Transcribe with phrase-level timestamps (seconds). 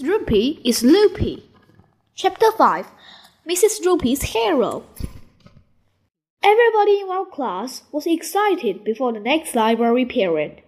[0.00, 1.50] Roopy is loopy.
[2.14, 2.86] Chapter 5
[3.46, 3.84] Mrs.
[3.84, 4.84] Roopy's Hero.
[6.42, 10.62] Everybody in our class was excited before the next library period.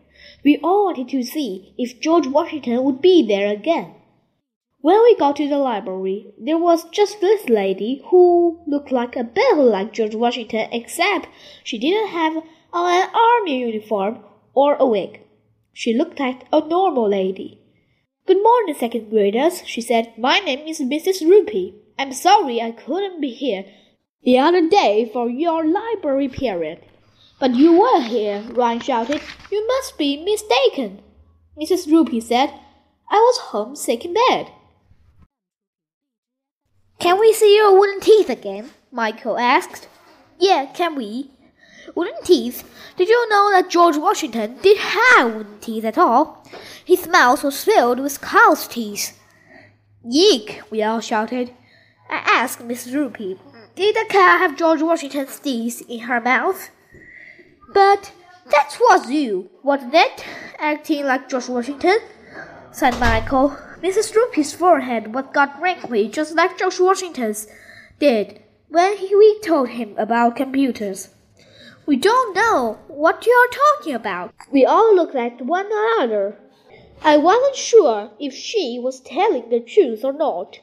[0.44, 3.94] We all wanted to see if George Washington would be there again.
[4.82, 9.24] When we got to the library, there was just this lady who looked like a
[9.24, 11.28] bit like George Washington, except
[11.62, 12.36] she didn't have
[12.74, 14.18] an army uniform
[14.52, 15.22] or a wig.
[15.72, 17.63] She looked like a normal lady.
[18.26, 20.14] Good morning, second graders, she said.
[20.16, 21.20] My name is Mrs.
[21.20, 21.74] Roopy.
[21.98, 23.66] I'm sorry I couldn't be here
[24.22, 26.80] the other day for your library period.
[27.38, 29.20] But you were here, Ryan shouted.
[29.52, 31.02] You must be mistaken.
[31.60, 31.86] Mrs.
[31.86, 32.48] Roopy said,
[33.10, 34.50] I was home sick in bed.
[36.98, 38.70] Can we see your wooden teeth again?
[38.90, 39.86] Michael asked.
[40.38, 41.30] Yeah, can we?
[41.94, 42.64] Wooden teeth?
[42.96, 46.42] Did you know that George Washington did have wooden teeth at all?
[46.84, 49.18] His mouth was filled with cow's teeth.
[50.04, 50.60] Yeek!
[50.70, 51.52] we all shouted.
[52.10, 53.38] I asked Miss Roopy,
[53.74, 56.70] did the cow have George Washington's teeth in her mouth?
[57.72, 58.12] But
[58.50, 60.24] that was you, wasn't it?
[60.58, 61.98] Acting like George Washington?
[62.70, 63.56] said Michael.
[63.82, 64.14] Mrs.
[64.14, 67.46] Roopy's forehead was got wrinkly just like George Washington's
[67.98, 71.10] did when he, we told him about computers.
[71.86, 74.34] We don't know what you are talking about.
[74.50, 76.38] We all looked at one another.
[77.06, 80.60] I wasn't sure if she was telling the truth or not.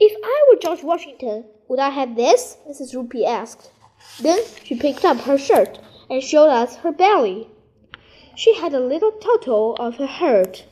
[0.00, 2.56] If I were George Washington, would I have this?
[2.68, 2.96] Mrs.
[2.96, 3.70] Roopy asked.
[4.20, 5.78] Then she picked up her shirt
[6.10, 7.48] and showed us her belly.
[8.34, 10.64] She had a little turtle of a heart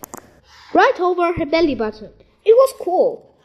[0.74, 2.10] right over her belly button.
[2.44, 3.36] It was cool.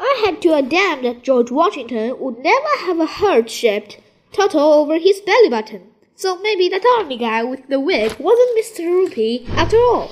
[0.00, 4.00] I had to admit that George Washington would never have a heart shaped
[4.32, 5.88] turtle over his belly button.
[6.14, 8.86] So maybe that army guy with the wig wasn't Mr.
[8.86, 10.10] Roopy after all.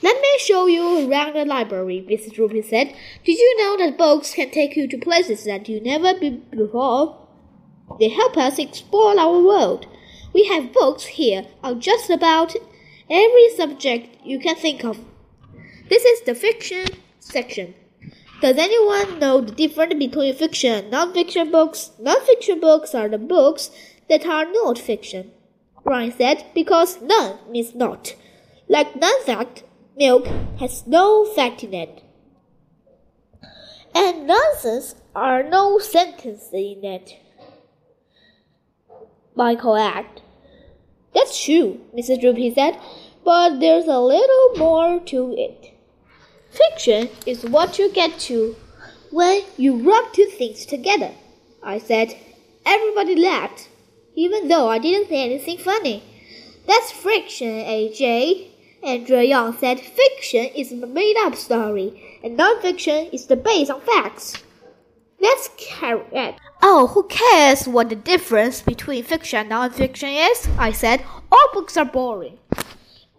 [0.00, 2.36] Let me show you around the library, Mrs.
[2.36, 2.94] Roopy said.
[3.24, 7.26] Did you know that books can take you to places that you've never been before?
[7.98, 9.86] They help us explore our world.
[10.32, 12.54] We have books here on just about
[13.10, 14.98] every subject you can think of.
[15.88, 16.86] This is the fiction
[17.18, 17.74] section.
[18.40, 21.90] Does anyone know the difference between fiction and non-fiction books?
[21.98, 23.70] Non-fiction books are the books
[24.08, 25.32] that are not fiction.
[25.84, 28.14] Ryan said, because none means not.
[28.68, 29.64] Like non-fact,
[29.98, 30.26] milk
[30.60, 32.02] has no fat in it.
[33.94, 37.18] And nonsense are no sentences in it.
[39.34, 40.22] Michael asked.
[41.14, 42.22] That's true, Mrs.
[42.22, 42.78] Roopy said,
[43.24, 45.74] but there's a little more to it.
[46.50, 48.56] Fiction is what you get to
[49.10, 51.12] when you rub two things together,
[51.62, 52.14] I said.
[52.64, 53.68] Everybody laughed,
[54.14, 56.02] even though I didn't say anything funny.
[56.66, 58.48] That's friction, AJ.
[58.88, 63.82] Andrea Young said fiction is a made up story, and non-fiction is the based on
[63.82, 64.42] facts.
[65.20, 66.40] That's correct.
[66.62, 70.48] Oh, who cares what the difference between fiction and non-fiction is?
[70.58, 71.04] I said.
[71.30, 72.38] All books are boring.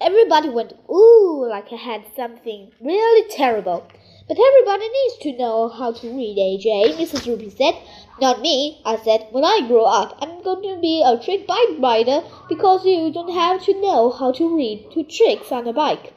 [0.02, 3.86] Everybody went ooh like I had something really terrible.
[4.30, 7.26] But everybody needs to know how to read, AJ, Mrs.
[7.26, 7.76] Roopy said.
[8.22, 9.28] Not me, I said.
[9.32, 13.34] When I grow up, I'm going to be a trick bike rider because you don't
[13.34, 16.14] have to know how to read to tricks on a bike.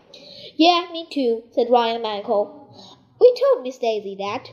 [0.56, 2.68] Yeah, me too, said Ryan and Michael.
[3.20, 4.50] We told Miss Daisy that.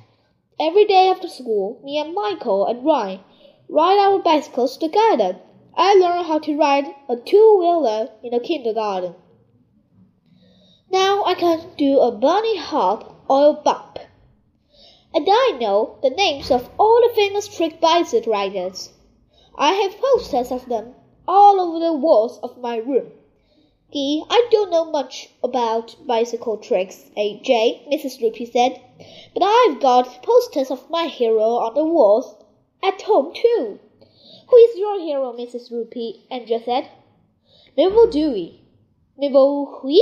[0.60, 3.20] Every day after school, me and Michael and Ryan
[3.70, 5.40] ride our bicycles together.
[5.76, 9.16] I learned how to ride a two-wheeler in the kindergarten.
[10.92, 14.00] Now I can do a bunny hop or a bump.
[15.14, 18.92] And I know the names of all the famous trick bicycle riders.
[19.56, 20.96] I have posters of them
[21.28, 23.12] all over the walls of my room.
[23.92, 28.22] Gee, I don't know much about bicycle tricks, AJ, Mrs.
[28.22, 28.82] Roopy said,
[29.34, 32.36] but I've got posters of my hero on the walls
[32.84, 33.80] at home too.
[34.50, 35.72] Who is your hero, Mrs.
[35.72, 36.26] Roopy?
[36.32, 36.90] Andrea said.
[37.78, 38.62] Melvil Dewey.
[39.18, 40.00] Melvil who?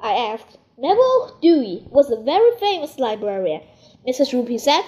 [0.00, 0.58] I asked.
[0.78, 3.62] Melvil Dewey was a very famous librarian,
[4.06, 4.32] Mrs.
[4.32, 4.84] Roopy said,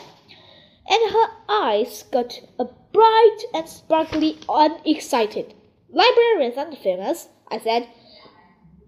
[0.88, 5.54] and her eyes got a bright and sparkly and excited.
[5.90, 7.88] Librarians aren't famous, I said.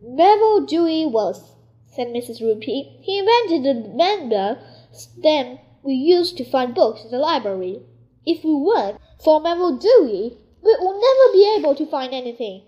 [0.02, 1.55] Melvil Dewey was,
[1.87, 2.40] said Mrs.
[2.40, 3.02] Roopy.
[3.02, 4.58] He invented the number
[4.93, 7.82] system we used to find books in the library.
[8.26, 12.64] If we weren't for Dewey, we would never be able to find anything.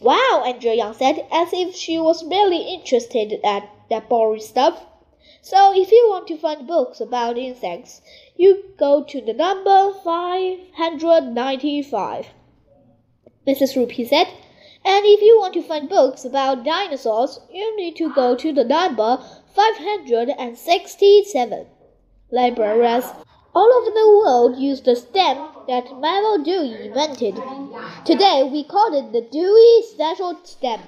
[0.00, 4.86] Wow, Andrea Young said, as if she was really interested at that boring stuff.
[5.42, 8.00] So if you want to find books about insects,
[8.36, 12.28] you go to the number 595.
[13.46, 13.74] Mrs.
[13.74, 14.28] Roopy said,
[14.84, 18.62] And if you want to find books about dinosaurs, you need to go to the
[18.62, 19.18] number
[19.54, 21.66] 567.
[22.30, 23.12] Libraries
[23.58, 27.34] all over the world use the stamp that Melvil Dewey invented.
[28.04, 30.80] Today we call it the Dewey Decimal System.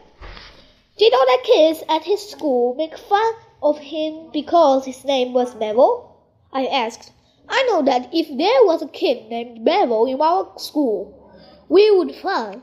[0.97, 5.57] Did all the kids at his school make fun of him because his name was
[5.57, 6.17] Melvil?
[6.53, 7.11] I asked.
[7.49, 11.01] I know that if there was a kid named Melvil in our school,
[11.69, 12.63] we would fun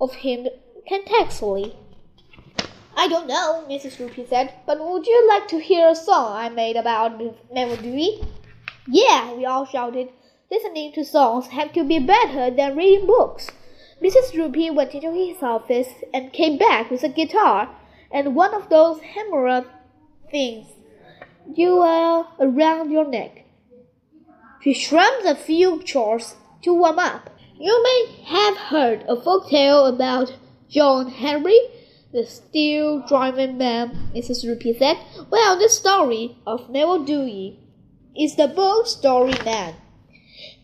[0.00, 0.48] of him
[0.90, 1.76] contextually.
[2.96, 3.98] I don't know, Mrs.
[3.98, 7.20] Roopy said, but would you like to hear a song I made about
[7.54, 8.22] Melvil Dewey?
[8.88, 10.10] Yeah, we all shouted.
[10.50, 13.50] Listening to songs have to be better than reading books.
[14.00, 14.32] Mrs.
[14.34, 17.74] Roopy went into his office and came back with a guitar
[18.12, 19.64] and one of those hammer
[20.30, 20.68] things
[21.54, 23.44] you wear around your neck.
[24.62, 27.30] She strummed a few chords to warm up.
[27.58, 30.36] You may have heard a folk tale about
[30.68, 31.58] John Henry,
[32.12, 34.44] the steel driving man, Mrs.
[34.44, 34.98] Roopy said.
[35.30, 37.60] Well, the story of Melvil Dewey
[38.18, 39.74] is the book Story Man.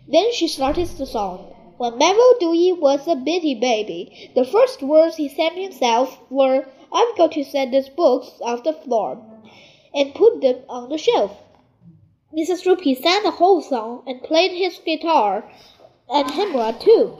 [0.09, 1.55] Then she started the song.
[1.77, 7.17] When Melvil Dewey was a bitty baby, the first words he said himself were, I've
[7.17, 9.25] got to set these books off the floor
[9.95, 11.37] and put them on the shelf.
[12.33, 12.65] Mrs.
[12.65, 15.51] Roopy sang the whole song and played his guitar
[16.09, 17.19] and hammer too.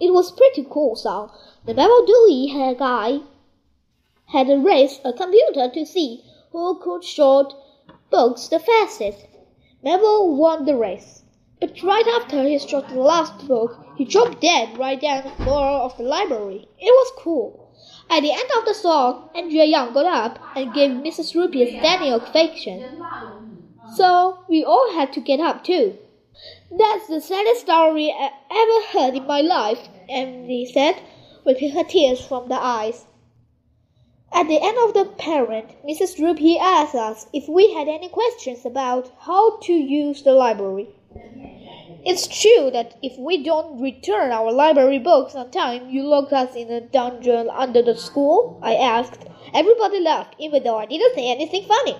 [0.00, 1.30] It was pretty cool song.
[1.66, 3.20] The Melvil Dewey had guy
[4.26, 7.54] had raced a computer to see who could short
[8.10, 9.26] books the fastest.
[9.84, 11.24] Melvil won the race.
[11.60, 15.66] But right after he shot the last book, he dropped dead right down the floor
[15.82, 16.66] of the library.
[16.78, 17.70] It was cool.
[18.08, 21.34] At the end of the song, Andrea Young got up and gave Mrs.
[21.34, 22.82] Roopy a standing ovation.
[23.94, 25.98] So we all had to get up too.
[26.70, 30.96] That's the saddest story I ever heard in my life, Emily said,
[31.44, 33.04] wiping her tears from the eyes.
[34.36, 36.18] At the end of the parent, Mrs.
[36.18, 40.88] Roopy asked us if we had any questions about how to use the library.
[42.04, 46.56] It's true that if we don't return our library books on time, you lock us
[46.56, 48.58] in a dungeon under the school?
[48.60, 49.24] I asked.
[49.54, 51.96] Everybody laughed, even though I didn't say anything funny.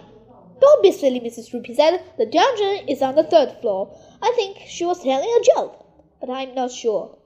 [0.60, 1.52] Don't be silly, Mrs.
[1.52, 2.02] Roopy said.
[2.18, 3.96] The dungeon is on the third floor.
[4.20, 5.86] I think she was telling a joke,
[6.20, 7.16] but I'm not sure.